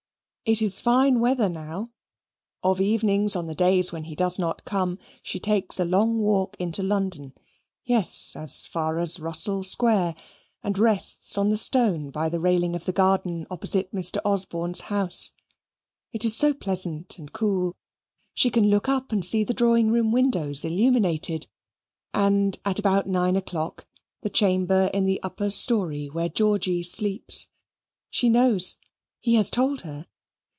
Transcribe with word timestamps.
It 0.43 0.61
is 0.61 0.81
fine 0.81 1.21
weather 1.21 1.47
now. 1.47 1.91
Of 2.61 2.81
evenings 2.81 3.37
on 3.37 3.45
the 3.45 3.55
days 3.55 3.93
when 3.93 4.03
he 4.05 4.15
does 4.15 4.37
not 4.37 4.65
come, 4.65 4.99
she 5.23 5.39
takes 5.39 5.79
a 5.79 5.85
long 5.85 6.17
walk 6.19 6.57
into 6.59 6.83
London 6.83 7.33
yes, 7.85 8.35
as 8.35 8.65
far 8.67 8.99
as 8.99 9.17
Russell 9.19 9.63
Square, 9.63 10.13
and 10.61 10.77
rests 10.77 11.37
on 11.37 11.47
the 11.47 11.55
stone 11.57 12.09
by 12.09 12.27
the 12.27 12.39
railing 12.39 12.75
of 12.75 12.83
the 12.83 12.91
garden 12.91 13.47
opposite 13.49 13.93
Mr. 13.95 14.17
Osborne's 14.25 14.81
house. 14.81 15.31
It 16.11 16.25
is 16.25 16.35
so 16.35 16.53
pleasant 16.53 17.17
and 17.17 17.31
cool. 17.31 17.73
She 18.33 18.49
can 18.49 18.69
look 18.69 18.89
up 18.89 19.13
and 19.13 19.23
see 19.25 19.45
the 19.45 19.53
drawing 19.53 19.89
room 19.89 20.11
windows 20.11 20.65
illuminated, 20.65 21.47
and, 22.13 22.59
at 22.65 22.77
about 22.77 23.07
nine 23.07 23.37
o'clock, 23.37 23.85
the 24.21 24.29
chamber 24.29 24.89
in 24.93 25.05
the 25.05 25.21
upper 25.23 25.49
story 25.49 26.07
where 26.07 26.27
Georgy 26.27 26.83
sleeps. 26.83 27.47
She 28.09 28.27
knows 28.27 28.77
he 29.21 29.35
has 29.35 29.49
told 29.49 29.81
her. 29.81 30.07